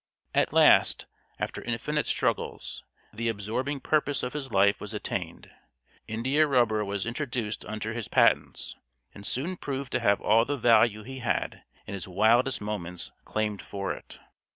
At 0.33 0.51
last, 0.51 1.05
after 1.37 1.61
infinite 1.61 2.07
struggles, 2.07 2.83
the 3.13 3.29
absorbing 3.29 3.81
purpose 3.81 4.23
of 4.23 4.33
his 4.33 4.51
life 4.51 4.81
was 4.81 4.95
attained. 4.95 5.51
India 6.07 6.47
rubber 6.47 6.83
was 6.83 7.05
introduced 7.05 7.63
under 7.65 7.93
his 7.93 8.07
patents, 8.07 8.73
and 9.13 9.27
soon 9.27 9.57
proved 9.57 9.91
to 9.91 9.99
have 9.99 10.19
all 10.19 10.43
the 10.43 10.57
value 10.57 11.03
he 11.03 11.19
had, 11.19 11.61
in 11.85 11.93
his 11.93 12.07
wildest 12.07 12.61
moments, 12.61 13.11
claimed 13.25 13.61
for 13.61 13.93
it. 13.93 14.17